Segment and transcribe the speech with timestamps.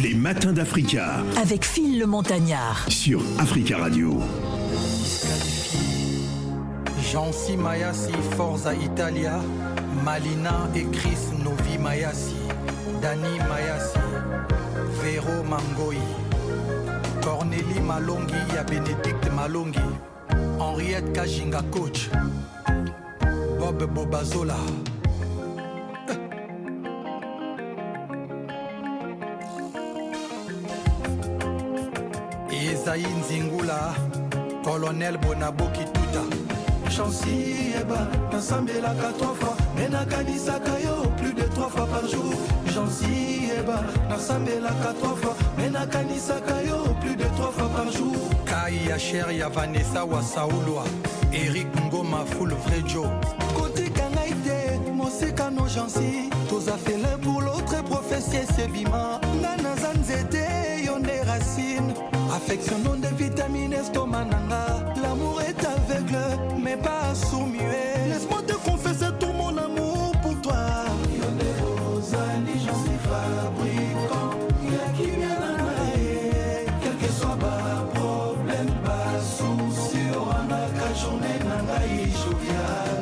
[0.00, 1.18] Les matins d'Africa.
[1.36, 2.86] Avec Phil le Montagnard.
[2.88, 4.20] Sur Africa Radio.
[7.12, 9.40] Jancy Mayasi, Forza Italia.
[10.04, 12.34] Malina et Chris Novi Mayasi.
[13.02, 13.98] Dani Mayasi.
[15.02, 15.96] Vero Mangoi.
[17.22, 19.78] Cornélie Malongi, ya Bénédicte Malongi.
[20.58, 22.08] Henriette Kajinga Coach.
[23.58, 24.56] Bob Bobazola.
[32.82, 33.94] Esaïe Nzingula,
[34.64, 36.22] colonel Bonaboki Tuta.
[36.90, 42.34] Chancy Eba, nasambelaka trois fois, mais nakanisaka yo plus de trois fois par jour.
[42.74, 48.16] Chancy Eba, nasambelaka trois fois, mais nakanisaka yo plus de trois fois par jour.
[48.44, 50.82] Kai ya cher ya Vanessa wa Saulwa.
[51.32, 53.06] Eric Ngoma full vrai Joe.
[53.54, 60.41] kotika ngai te mosika no jansi toza fele pour l'autre profesie sebima nga naza nzete
[62.52, 64.64] affection non de vitamine estoma nanga.
[65.02, 66.18] L'amour est aveugle
[66.62, 68.08] mais pas sourd-muet.
[68.08, 70.62] Laisse-moi te confesser tout mon amour pour toi.
[71.18, 71.50] Yo nde
[71.96, 74.30] ozali jansi fabricant.
[74.70, 82.98] Ya na ngai quel que soit baproblème basusi orangaka journée na ngai jovial.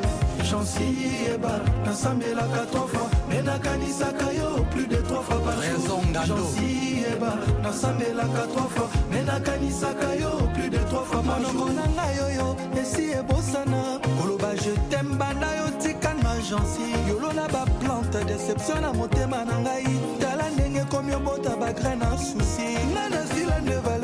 [0.49, 0.87] Chansi
[1.33, 3.09] eba nasambelaka trois fois.
[3.29, 6.27] Me nakanisaka yo plus de trois fois par Raison, Ngando.
[6.27, 7.31] jourjansi eba
[7.63, 8.89] nasambelaka trois fois
[9.31, 11.69] nakanisaka yo plus de trois fois jour.
[11.73, 13.99] Na ngai oyo esi ebosana.
[14.17, 16.87] Koloba je tem banda yo tikanga jansi.
[17.07, 19.85] Yolola baplante deception na motema na ngai.
[20.19, 24.00] Tala ndenge komi obota bagrai na susi nga nasila de valeur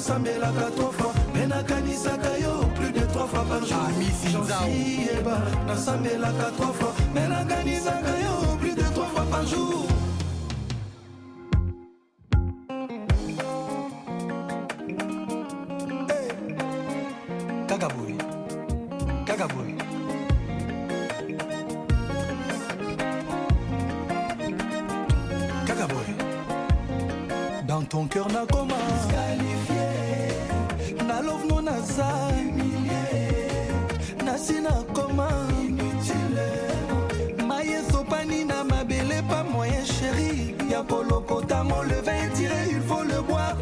[0.00, 1.12] nasambelaka fois.
[1.34, 3.78] Me nakanisaka yo plus de trois fois par jour.
[3.88, 4.42] Ami Sinzao.
[4.42, 6.94] chansi eba nasambelaka fois.
[7.14, 9.99] Me nakanisaka yo plus de trois fois par jour
[28.32, 28.76] nakoma.
[31.06, 32.08] Na love no naza.
[34.24, 35.28] Nasi nakoma.
[37.46, 43.02] Mai esopani na mabele pa moyen chéri ya kolokota mo le vin tiré il faut
[43.02, 43.56] le boire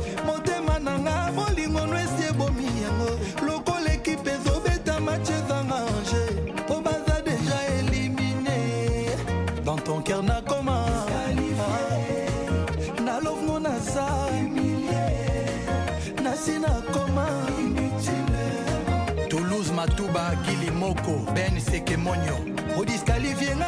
[22.09, 22.37] moño
[22.81, 23.68] odiskalifie nga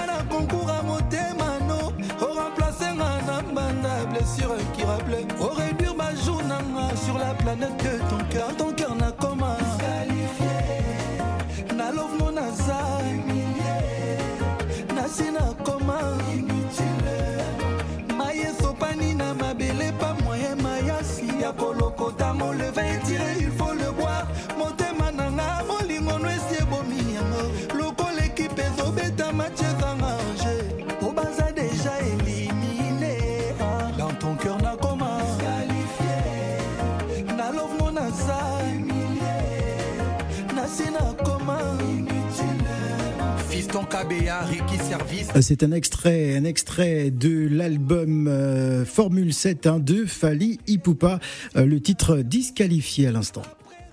[43.72, 45.28] Ricky Service.
[45.40, 51.20] C'est un extrait, un extrait de l'album euh, Formule 7 hein, de Fali Ipupa,
[51.56, 53.42] euh, le titre disqualifié à l'instant.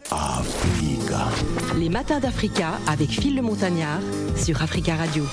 [0.09, 1.27] Africa.
[1.77, 3.99] Les matins d'Africa avec Phil le Montagnard
[4.35, 5.23] sur Africa Radio.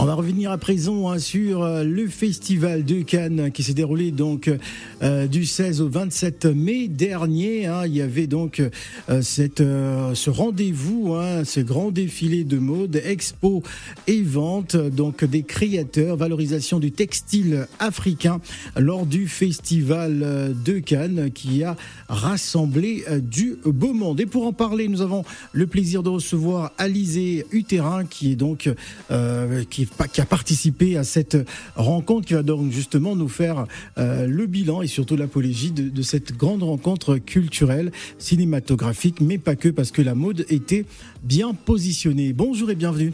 [0.00, 4.12] On va revenir à présent hein, sur euh, le festival de Cannes qui s'est déroulé
[4.12, 4.48] donc
[5.02, 7.66] euh, du 16 au 27 mai dernier.
[7.66, 7.82] Hein.
[7.84, 13.64] il y avait donc euh, cette, ce rendez-vous, hein, ce grand défilé de mode, expo
[14.06, 18.40] et vente donc des créateurs, valorisation du textile africain
[18.76, 21.76] lors du festival de Cannes qui a
[22.08, 24.20] rassemblé du beau monde.
[24.20, 28.70] Et pour en parler, nous avons le plaisir de recevoir Alizé Uterin qui est donc
[29.70, 31.36] qui qui a participé à cette
[31.76, 33.66] rencontre qui va donc justement nous faire
[33.98, 39.56] euh, le bilan et surtout l'apologie de, de, cette grande rencontre culturelle, cinématographique, mais pas
[39.56, 40.86] que, parce que la mode était
[41.22, 42.32] bien positionnée.
[42.32, 43.12] Bonjour et bienvenue.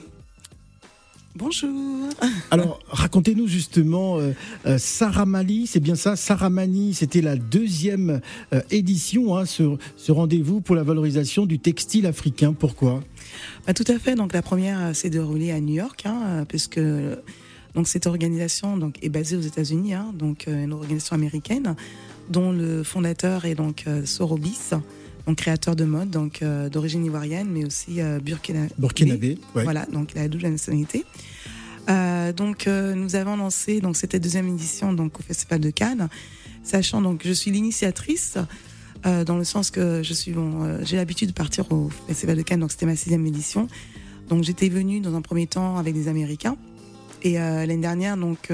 [1.37, 1.69] Bonjour.
[2.53, 4.31] Alors, racontez-nous justement, euh,
[4.67, 8.21] euh Saramali, c'est bien ça, Saramani, c'était la deuxième
[8.53, 12.53] euh, édition, hein, ce, ce rendez-vous pour la valorisation du textile africain.
[12.53, 13.03] Pourquoi?
[13.67, 14.15] Bah, Tout à fait.
[14.15, 16.81] Donc, la première euh, s'est déroulée à New York, hein, puisque
[17.75, 21.75] donc cette organisation donc est basée aux États-Unis, hein, donc une organisation américaine,
[22.29, 24.71] dont le fondateur est donc Sorobis
[25.27, 29.39] donc créateur de mode, donc euh, d'origine ivoirienne, mais aussi euh, burkina burkinabé.
[29.55, 31.05] Voilà, donc la double nationalité.
[31.89, 36.09] Euh, donc euh, nous avons lancé donc c'était deuxième édition donc au Festival de Cannes,
[36.63, 38.39] sachant donc je suis l'initiatrice
[39.05, 42.61] dans le sens que je suis bon, j'ai l'habitude de partir au Festival de Cannes,
[42.61, 43.69] donc c'était ma sixième édition.
[44.29, 46.56] Donc j'étais venue dans un premier temps avec des Américains
[47.23, 48.51] et l'année dernière donc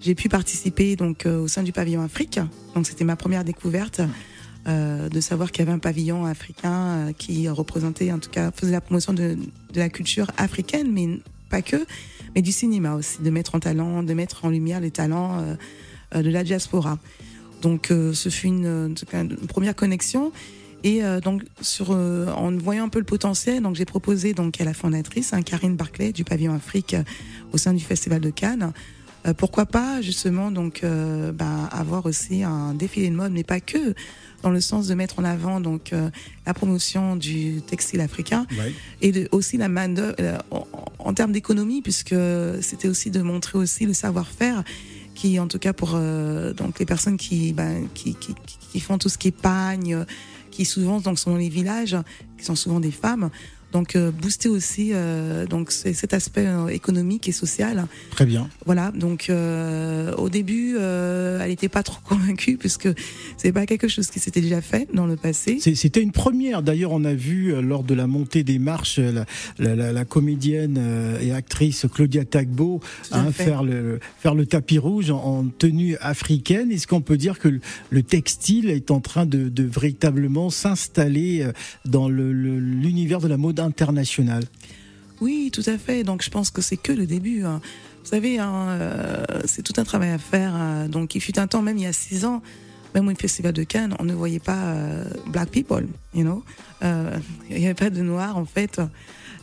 [0.00, 2.40] j'ai pu participer donc au sein du pavillon Afrique.
[2.74, 4.00] Donc c'était ma première découverte.
[4.68, 8.50] Euh, de savoir qu'il y avait un pavillon africain euh, qui représentait, en tout cas,
[8.50, 9.38] faisait la promotion de,
[9.72, 11.86] de, la culture africaine, mais pas que,
[12.34, 15.38] mais du cinéma aussi, de mettre en talent, de mettre en lumière les talents
[16.14, 16.98] euh, de la diaspora.
[17.62, 20.32] Donc, ce fut une, une, première connexion.
[20.84, 24.74] Et donc, sur, en voyant un peu le potentiel, donc j'ai proposé donc à la
[24.74, 26.94] fondatrice, hein, Karine Barclay du pavillon Afrique,
[27.52, 28.72] au sein du Festival de Cannes,
[29.38, 30.84] pourquoi pas justement donc
[31.34, 33.94] bah, avoir aussi un défilé de mode, mais pas que
[34.42, 36.10] dans le sens de mettre en avant donc euh,
[36.46, 38.46] la promotion du textile africain
[39.00, 40.66] et de, aussi la main euh, en,
[40.98, 42.14] en, termes d'économie puisque
[42.60, 44.62] c'était aussi de montrer aussi le savoir-faire
[45.18, 48.36] qui en tout cas pour euh, donc les personnes qui, ben, qui, qui,
[48.72, 50.04] qui font tout ce qui est pagne
[50.52, 51.96] qui souvent donc sont dans les villages
[52.38, 53.28] qui sont souvent des femmes
[53.72, 57.86] donc euh, booster aussi euh, donc cet aspect euh, économique et social.
[58.10, 58.48] Très bien.
[58.64, 62.88] Voilà, donc au début, elle n'était pas trop convaincue puisque
[63.36, 65.58] c'est pas quelque chose qui s'était déjà fait dans le passé.
[65.60, 66.62] C'était une première.
[66.62, 69.24] D'ailleurs, on a vu lors de la montée des marches la,
[69.58, 70.80] la, la, la comédienne
[71.20, 72.80] et actrice Claudia Tagbo
[73.10, 76.70] hein, faire le faire le tapis rouge en, tenue africaine.
[76.70, 77.48] Est-ce qu'on peut dire que
[77.90, 81.46] le, textile est en train de, de véritablement s'installer
[81.84, 84.44] dans l'univers de la mode international.
[85.20, 86.04] Oui, tout à fait.
[86.04, 87.44] Donc je pense que c'est que le début.
[87.44, 87.60] Hein.
[88.02, 90.54] Vous savez, hein, euh, c'est tout un travail à faire.
[90.54, 90.88] Hein.
[90.88, 92.42] Donc il fut un temps, même il y a six ans,
[92.94, 96.42] même au Festival de Cannes, on ne voyait pas euh, black people, you know?
[96.82, 97.18] Euh,
[97.50, 98.80] il n'y avait pas de noirs en fait.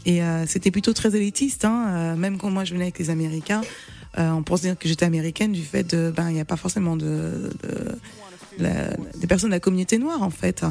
[0.08, 1.64] Et c'était plutôt très élitiste.
[1.64, 3.64] même quand moi je venais avec les Américains,
[4.16, 6.96] on pensait dire que j'étais américaine du fait de, ben il n'y a pas forcément
[6.96, 7.50] de,
[8.60, 10.64] des personnes de la communauté noire en fait.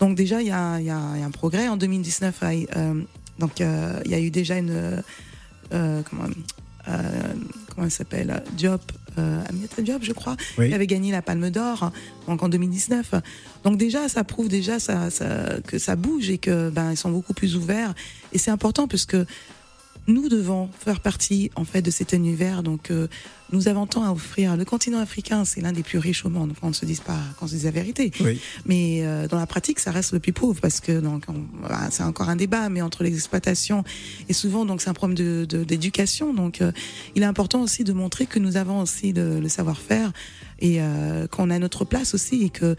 [0.00, 1.68] Donc déjà il y a, y a, un progrès.
[1.68, 2.94] En 2019, euh,
[3.38, 5.02] donc euh, il y a eu déjà une
[5.72, 6.24] euh, comment
[6.86, 11.90] comment elle s'appelle Diop Amiata Diop je crois qui avait gagné la Palme d'Or
[12.28, 13.14] donc en 2019.
[13.64, 17.10] Donc déjà ça prouve déjà ça, ça, que ça bouge et que ben ils sont
[17.10, 17.94] beaucoup plus ouverts
[18.32, 19.16] et c'est important puisque
[20.08, 22.62] nous devons faire partie en fait de cet univers.
[22.62, 23.08] Donc, euh,
[23.52, 24.56] nous avons tant à offrir.
[24.56, 26.54] Le continent africain, c'est l'un des plus riches au monde.
[26.60, 28.12] Qu'on ne se dise pas, qu'on se dise la vérité.
[28.20, 28.40] Oui.
[28.66, 31.24] Mais euh, dans la pratique, ça reste le plus pauvre parce que donc
[31.62, 32.68] bah, c'est encore un débat.
[32.68, 33.84] Mais entre les exploitations
[34.28, 36.34] et souvent donc c'est un problème de d'éducation.
[36.34, 36.72] donc, euh,
[37.14, 40.12] il est important aussi de montrer que nous avons aussi le savoir-faire
[40.58, 40.80] et
[41.30, 42.76] qu'on a notre place aussi et que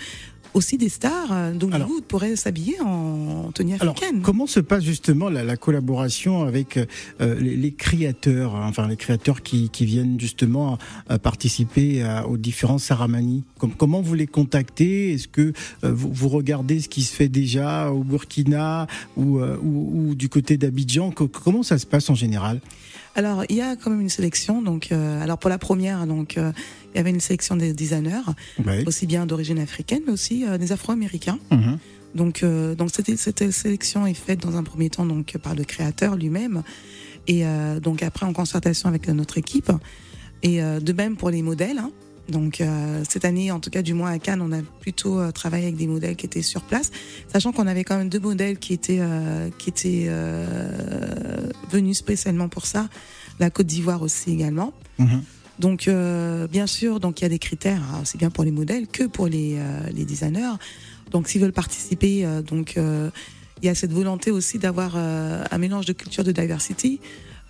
[0.58, 4.10] aussi des stars euh, d'Hollywood pourraient s'habiller en tenue africaine.
[4.10, 8.88] Alors, comment se passe justement la, la collaboration avec euh, les, les, créateurs, hein, enfin
[8.88, 14.16] les créateurs qui, qui viennent justement à participer à, aux différents Saramani Comme, Comment vous
[14.16, 15.14] les contactez?
[15.14, 20.10] Est-ce que euh, vous, vous, regardez ce qui se fait déjà au Burkina ou, ou,
[20.10, 21.12] ou du côté d'Abidjan?
[21.12, 22.60] Comment ça se passe en général?
[23.18, 24.62] Alors, il y a quand même une sélection.
[24.62, 26.52] Donc, euh, alors pour la première, donc euh,
[26.98, 28.22] y avait une sélection des designers,
[28.86, 31.40] aussi bien d'origine africaine, mais aussi euh, des Afro-Américains.
[31.52, 31.78] Mhm.
[32.16, 36.16] Donc, donc cette, cette sélection est faite dans un premier temps donc par le créateur
[36.16, 36.64] lui-même,
[37.28, 37.44] et
[37.84, 39.72] donc après en concertation avec notre équipe.
[40.42, 41.78] Et de même pour les modèles.
[41.78, 41.92] Hein.
[42.28, 42.64] Donc
[43.08, 45.86] cette année, en tout cas du moins à Cannes, on a plutôt travaillé avec des
[45.86, 46.90] modèles qui étaient sur place,
[47.32, 49.02] sachant qu'on avait quand même deux modèles qui étaient
[49.60, 50.10] qui étaient
[51.70, 52.88] venus spécialement pour ça.
[53.40, 54.74] la Côte d'Ivoire aussi également.
[54.98, 55.22] Mhm.
[55.60, 58.52] Donc, euh, bien sûr, donc il y a des critères, hein, aussi bien pour les
[58.52, 60.56] modèles que pour les, euh, les designers.
[61.12, 63.10] Donc, s'ils veulent participer, euh, donc euh,
[63.62, 67.00] il y a cette volonté aussi d'avoir un mélange de culture de diversity,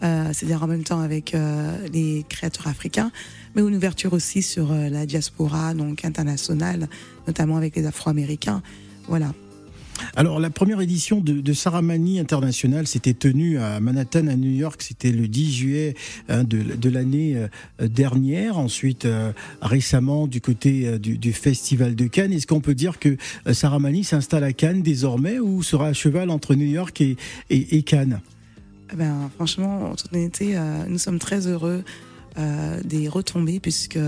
[0.03, 3.11] euh, c'est-à-dire en même temps avec euh, les créateurs africains,
[3.55, 6.87] mais une ouverture aussi sur la diaspora, donc internationale,
[7.27, 8.61] notamment avec les Afro-Américains.
[9.09, 9.33] Voilà.
[10.15, 14.81] Alors, la première édition de, de Saramani International s'était tenue à Manhattan, à New York.
[14.81, 15.93] C'était le 10 juillet
[16.29, 18.57] hein, de, l'année euh, dernière.
[18.57, 22.33] Ensuite, euh, récemment, du côté euh, du, Festival de Cannes.
[22.33, 23.17] Est-ce qu'on peut dire que
[23.51, 27.17] Saramani s'installe à Cannes désormais ou sera à cheval entre New York et,
[27.49, 28.21] et, Cannes?
[28.91, 31.83] Eh Ben, franchement, en toute honnêteté, nous sommes très heureux
[32.83, 33.99] des retombées puisque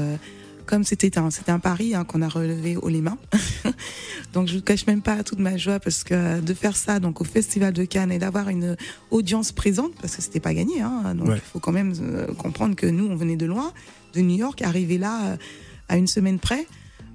[0.69, 3.17] comme c'était un, c'était un pari hein, qu'on a relevé haut les mains.
[4.33, 7.21] donc je ne cache même pas toute ma joie parce que de faire ça donc
[7.21, 8.77] au Festival de Cannes et d'avoir une
[9.09, 10.79] audience présente parce que c'était pas gagné.
[10.81, 11.37] Hein, donc Ouais.
[11.37, 13.73] il faut quand même euh, comprendre que nous on venait de loin,
[14.13, 15.37] de New York, arriver là euh,
[15.87, 16.67] à une semaine près.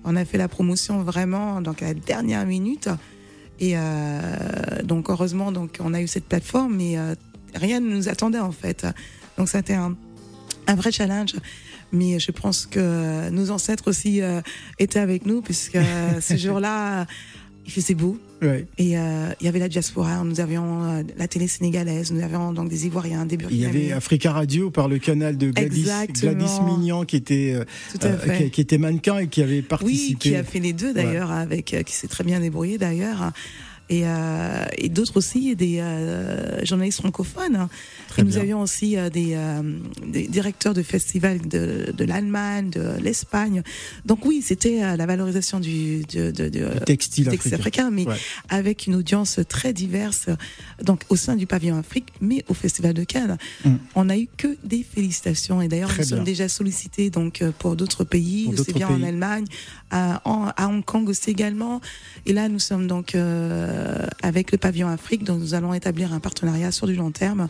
[0.02, 2.88] On a fait la promotion vraiment donc à la dernière minute.
[3.60, 7.14] Et euh, donc heureusement donc on a eu cette plateforme, mais euh,
[7.54, 8.84] rien ne nous attendait en fait.
[9.38, 9.94] Donc c'était un,
[10.66, 11.34] un vrai challenge.
[11.92, 14.40] Mais je pense que nos ancêtres aussi euh,
[14.78, 17.06] étaient avec nous puisque euh, ce jour-là,
[17.66, 18.18] il faisait beau.
[18.42, 18.66] ouais.
[18.76, 22.52] Et euh, il y avait la diaspora, nous avions euh, la télé sénégalaise, nous avions
[22.52, 23.84] donc des Ivoiriens, des Il y Burkinabés.
[23.84, 25.88] avait Africa Radio par le canal de Gladys.
[26.20, 27.54] Gladys Mignan qui était,
[28.02, 30.18] euh, qui, qui était mannequin et qui avait Oui, participé.
[30.30, 33.32] qui a fait les deux d'ailleurs, avec qui s'est très bien débrouillé d'ailleurs.
[33.90, 37.68] Et, euh, et d'autres aussi, des euh, journalistes francophones.
[38.08, 38.40] Très et nous bien.
[38.40, 39.60] avions aussi euh, des, euh,
[40.06, 43.62] des directeurs de festivals de, de l'Allemagne, de l'Espagne.
[44.06, 47.88] Donc oui, c'était euh, la valorisation du, du, de- Le textile du texte africain.
[47.88, 48.16] africain, mais Ouais.
[48.48, 50.26] avec une audience très diverse,
[50.82, 53.36] donc au sein du pavillon Afrique, mais au Festival de Cannes.
[53.66, 53.74] Mm.
[53.96, 58.04] On a eu que des félicitations et d'ailleurs nous sommes déjà sollicités donc pour d'autres
[58.04, 59.02] pays, d'autres bien en.
[59.02, 59.44] Allemagne,
[59.90, 61.80] à, en- à Hong Kong aussi également.
[62.26, 63.72] Et là nous sommes donc euh,
[64.22, 67.48] avec le pavillon Afrique, donc nous allons établir un partenariat sur du long terme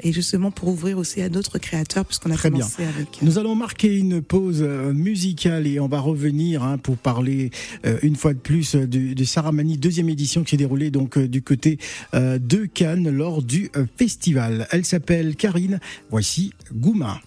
[0.00, 2.60] et justement pour ouvrir aussi à d'autres créateurs puisqu'on a Très bien.
[2.60, 3.08] commencé avec.
[3.20, 7.50] euh, Nous allons marquer une pause euh, musicale et on va revenir hein, pour parler
[7.84, 11.18] euh, une fois de plus euh, du, du Saramani deuxième édition qui s'est déroulée donc
[11.18, 11.78] euh, du côté
[12.14, 14.68] euh, de Cannes lors du euh, festival.
[14.70, 15.80] Elle s'appelle Karine.
[16.10, 17.20] Voici Gouma.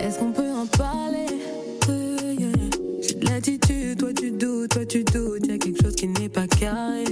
[0.00, 1.19] Est-ce qu'on peut en parler?
[4.90, 5.46] Tu doutes.
[5.46, 7.04] Y'a quelque chose qui n'est pas carré.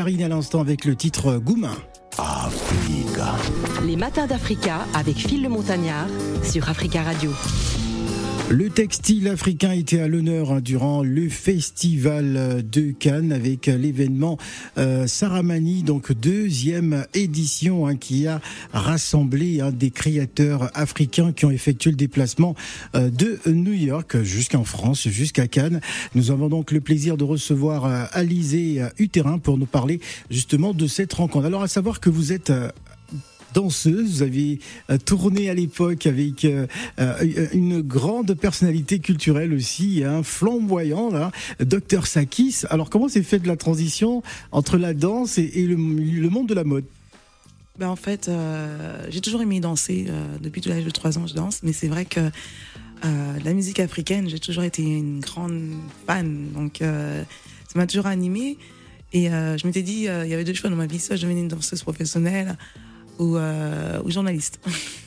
[0.00, 1.72] Karine à l'instant avec le titre Gouma.
[3.84, 6.06] Les matins d'Africa avec Phil le Montagnard
[6.42, 7.30] sur Africa Radio.
[8.52, 14.38] Le textile africain était à l'honneur hein, durant le festival de Cannes avec l'événement
[14.76, 18.40] euh, Saramani, donc deuxième édition hein, qui a
[18.72, 22.56] rassemblé hein, des créateurs africains qui ont effectué le déplacement
[22.96, 25.80] euh, de New York jusqu'en France, jusqu'à Cannes.
[26.16, 30.88] Nous avons donc le plaisir de recevoir euh, Alizé Uterin pour nous parler justement de
[30.88, 31.46] cette rencontre.
[31.46, 32.52] Alors à savoir que vous êtes
[33.52, 34.16] danseuse.
[34.16, 34.58] Vous avez
[34.90, 36.66] euh, tourné à l'époque avec euh,
[36.98, 41.30] euh, une grande personnalité culturelle aussi, hein, flamboyant, là,
[41.60, 42.62] Dr Sakis.
[42.70, 46.64] Alors comment s'est fait de la transition entre la danse et, le, monde de la
[46.64, 46.84] mode?
[47.78, 48.30] Ben, en fait,
[49.08, 50.06] j'ai toujours aimé danser.
[50.08, 51.60] euh, depuis l'âge de 3 ans, je danse.
[51.62, 52.20] Mais c'est vrai que
[53.02, 55.70] la musique africaine, j'ai toujours été une grande
[56.06, 56.52] fan.
[56.52, 58.58] Donc, ça m'a toujours animée.
[59.14, 61.00] Et je m'étais dit, il y avait deux choix dans ma vie.
[61.00, 62.58] Soit je devenais une danseuse professionnelle
[63.20, 64.58] ou, euh, ou journaliste.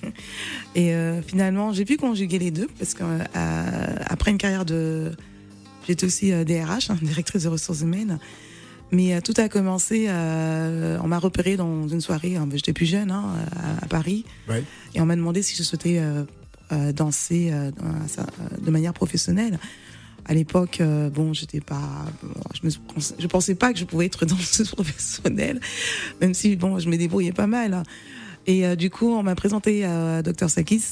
[0.75, 5.11] et euh, finalement, j'ai pu conjuguer les deux parce que euh, une carrière de...
[5.85, 8.19] J'étais aussi euh, DRH, hein, directrice de ressources humaines.
[8.91, 12.85] Mais euh, tout a commencé, euh, on m'a repéré dans une soirée, hein, j'étais plus
[12.85, 14.63] jeune, hein, à, à Paris, Ouais.
[14.93, 16.23] et on m'a demandé si je souhaitais euh,
[16.71, 19.57] euh, danser euh, euh, de manière professionnelle.
[20.25, 22.71] À l'époque, euh, bon, j'étais pas, bon, je, me,
[23.19, 25.59] je pensais pas que je pouvais être danseuse professionnelle,
[26.21, 27.83] même si bon, je me débrouillais pas mal.
[28.45, 30.83] Et euh, du coup, on m'a présenté à Dr Sakis,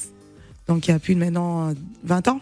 [0.68, 1.74] donc il y a plus de maintenant euh,
[2.04, 2.42] 20 ans,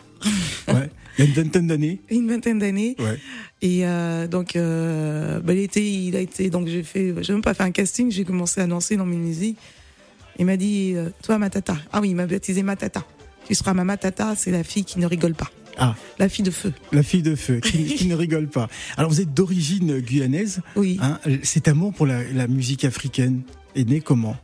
[0.67, 0.89] Ouais.
[1.17, 2.00] Il y a une vingtaine d'années.
[2.10, 2.96] une vingtaine d'années.
[3.00, 3.19] Ouais.
[3.62, 6.50] Et euh, donc, euh, bah, il, était, il a été.
[6.50, 7.13] Donc, j'ai fait.
[7.22, 8.12] J'ai même pas fait un casting.
[8.12, 9.58] J'ai commencé à danser dans mes musiques.
[10.38, 11.75] Il m'a dit, euh, toi, Matata.
[11.91, 13.03] Ah oui, il m'a baptisé Matata.
[13.46, 14.36] Tu seras ma Matata.
[14.36, 15.51] C'est la fille qui ne rigole pas.
[15.77, 16.73] Ah, La fille de feu.
[16.91, 18.67] la fille de feu, qui, qui ne rigole pas.
[18.97, 20.61] Alors vous êtes d'origine guyanaise.
[20.75, 20.97] Oui.
[21.01, 23.41] Hein, cet amour pour la, la musique africaine
[23.75, 24.35] est né comment?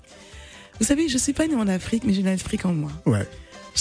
[0.79, 2.91] Vous savez, je suis pas née en Afrique, mais j'ai l'Afrique en moi.
[3.05, 3.27] Ouais.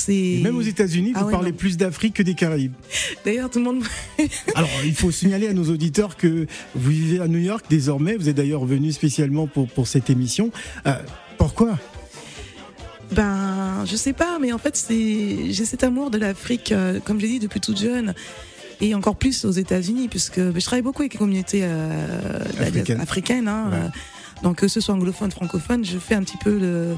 [0.09, 1.57] Et même aux États-Unis, Ah vous ouais, parlez non.
[1.57, 2.73] plus d'Afrique que des Caraïbes.
[3.25, 3.85] D'ailleurs, tout le monde.
[4.57, 8.17] Alors, il faut signaler à nos auditeurs que vous vivez à New York désormais.
[8.17, 10.51] Vous êtes d'ailleurs venu spécialement pour, pour cette émission.
[10.89, 10.95] Euh,
[11.39, 11.79] pourquoi?
[13.13, 17.21] Ben, je sais pas, mais en fait, c'est j'ai cet amour de l'Afrique, euh, comme
[17.21, 18.15] j'ai dit, depuis toute jeune,
[18.81, 23.01] et encore plus aux États-Unis, puisque ben, je travaille beaucoup avec les communautés euh, Africaines.
[23.01, 23.49] africaines.
[23.49, 23.77] Hein, Ouais.
[23.79, 23.89] euh,
[24.43, 26.97] donc, que ce soit anglophone, francophone, je fais un petit peu le,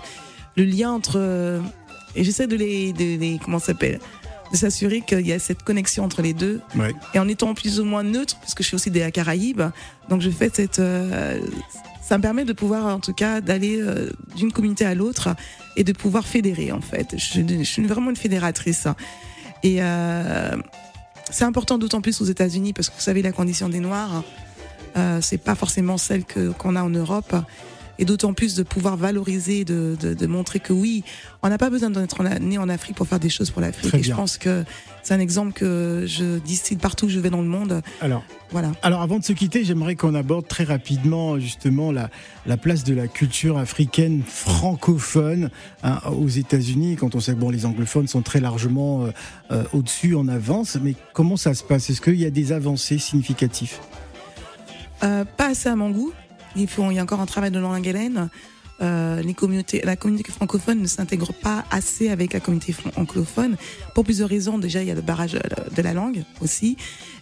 [0.57, 1.17] le lien entre.
[1.17, 1.61] euh,
[2.15, 3.39] et j'essaie de les, de les.
[3.45, 4.01] Comment ça s'appelle
[4.53, 6.61] De s'assurer qu'il y a cette connexion entre les deux.
[6.77, 6.95] Ouais.
[7.15, 9.63] Et en étant plus ou moins neutre, puisque je suis aussi des Caraïbes,
[10.09, 10.79] donc je fais cette.
[10.79, 11.41] euh,
[12.03, 15.35] ça me permet de pouvoir, en tout cas, d'aller euh, d'une communauté à l'autre
[15.77, 17.09] et de pouvoir fédérer, en fait.
[17.17, 18.87] Je, suis- je suis vraiment une fédératrice.
[19.65, 20.57] Et euh,
[21.31, 24.23] c'est important d'autant plus aux États-Unis, parce que vous savez, la condition des Noirs,
[24.97, 27.35] euh, c'est pas forcément celle que qu'on a en Europe.
[27.99, 31.03] Et d'autant plus de pouvoir valoriser, de, de, de montrer que oui,
[31.43, 33.95] on n'a pas besoin d'être né en Afrique pour faire des choses pour l'Afrique.
[33.95, 34.65] Et je pense que
[35.03, 37.81] c'est un exemple que je distille partout où je vais dans le monde.
[38.01, 38.73] Alors, Voilà.
[38.83, 42.11] alors, avant de se quitter, j'aimerais qu'on aborde très rapidement justement la,
[42.45, 45.51] la place de la culture africaine francophone
[45.83, 46.97] hein, aux États-Unis.
[46.97, 49.11] Quand on sait que bon, les anglophones sont très largement euh,
[49.53, 51.89] euh, au-dessus, en avance, mais comment ça se passe?
[51.89, 53.79] Est-ce qu'il y a des avancées significatives?
[55.03, 56.13] Euh, pas assez à mon goût.
[56.57, 58.31] Il, y a encore un travail de longue haleine.
[58.83, 63.57] Euh, les communautés, la communauté francophone ne s'intègre pas assez avec la communauté anglophone
[63.95, 64.59] pour plusieurs raisons.
[64.59, 66.77] Déjà, il y a le barrage euh, de la langue aussi.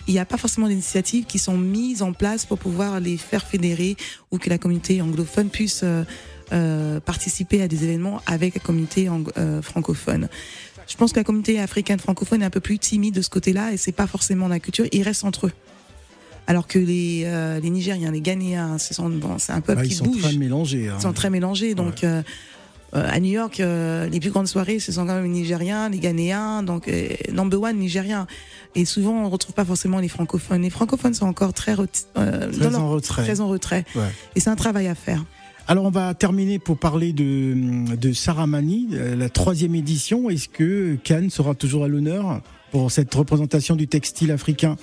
[0.07, 3.47] Il n'y a pas forcément d'initiatives qui sont mises en place pour pouvoir les faire
[3.47, 3.97] fédérer
[4.31, 6.05] ou que la communauté anglophone puisse euh,
[6.53, 9.09] euh, participer à des événements avec la communauté
[9.63, 10.29] francophone.
[10.87, 13.73] Je pense que la communauté africaine francophone est un peu plus timide de ce côté-là
[13.73, 14.87] et c'est pas forcément la culture.
[14.93, 15.53] Ils restent entre eux.
[16.47, 19.85] Alors que les, euh, les Nigériens, les Ghanéens, ce sont, bon, c'est un peuple Bah,
[19.85, 20.21] Ils qui sont bouge.
[20.23, 20.89] très mélangés.
[20.89, 20.95] hein.
[20.99, 21.75] Ils sont très mélangés.
[21.75, 22.23] Donc, euh,
[22.95, 25.89] euh, à New York, euh, les plus grandes soirées, ce sont quand même les Nigériens,
[25.89, 28.27] les Ghanéens, donc euh, number one Nigériens.
[28.75, 30.63] Et souvent, on ne retrouve pas forcément les francophones.
[30.63, 33.23] Les francophones sont encore très, euh, Très dans leur- en retrait.
[33.25, 33.85] très en retrait.
[33.97, 34.03] Ouais.
[34.37, 35.25] Et c'est un travail à faire.
[35.67, 40.29] Alors on va terminer pour parler de, de Saramani, la troisième édition.
[40.29, 44.77] Est-ce que Cannes sera toujours à l'honneur pour cette représentation du textile africain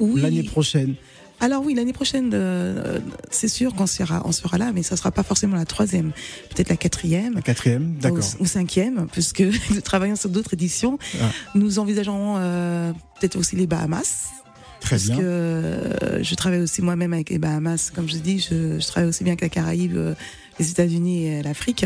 [0.00, 0.20] Oui.
[0.20, 0.94] l'année prochaine
[1.40, 2.98] Alors oui, l'année prochaine, euh,
[3.30, 6.12] c'est sûr qu'on sera, on sera là, mais ça sera pas forcément la troisième,
[6.50, 7.34] peut-être la quatrième.
[7.34, 8.24] La quatrième, d'accord.
[8.40, 10.98] Ou, ou cinquième, puisque nous travaillons sur d'autres éditions.
[11.20, 11.30] Ah.
[11.54, 14.30] Nous envisageons euh, peut-être aussi les Bahamas.
[14.80, 15.16] Très parce bien.
[15.16, 17.90] que euh, je travaille aussi moi-même avec les Bahamas.
[17.94, 20.14] Comme je dis, je, je travaille aussi bien avec la Caraïbe, euh,
[20.58, 21.84] les États-Unis et l'Afrique.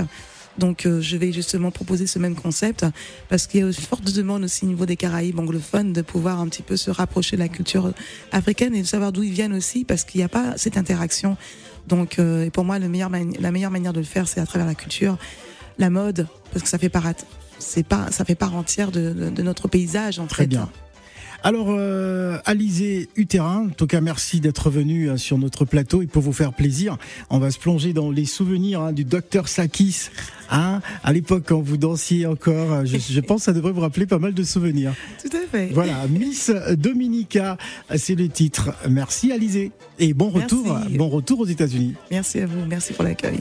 [0.58, 2.84] Donc euh, je vais justement proposer ce même concept
[3.30, 6.40] parce qu'il y a une forte demande aussi au niveau des Caraïbes anglophones de pouvoir
[6.40, 7.92] un petit peu se rapprocher de la culture
[8.32, 11.36] africaine et de savoir d'où ils viennent aussi parce qu'il n'y a pas cette interaction.
[11.88, 14.40] Donc euh, et pour moi, le meilleur mani- la meilleure manière de le faire, c'est
[14.40, 15.16] à travers la culture,
[15.78, 17.14] la mode, parce que ça fait, para-
[17.58, 20.48] c'est pas, ça fait part entière de, de- de notre paysage en Très fait.
[20.48, 20.70] bien.
[21.44, 26.06] Alors, euh, Alizé Uterrain, en tout cas, merci d'être venu euh, sur notre plateau et
[26.06, 26.98] pour vous faire plaisir,
[27.30, 30.08] on va se plonger dans les souvenirs hein, du docteur Sakis.
[30.50, 33.80] Hein, à l'époque, quand vous dansiez encore, euh, je, je pense que ça devrait vous
[33.80, 34.94] rappeler pas mal de souvenirs.
[35.20, 35.70] Tout à fait.
[35.72, 37.56] Voilà, Miss Dominica,
[37.96, 38.70] c'est le titre.
[38.88, 40.54] Merci Alizé et bon Merci.
[40.54, 41.94] retour, bon retour aux États-Unis.
[42.10, 43.40] Merci à vous, merci pour l'accueil.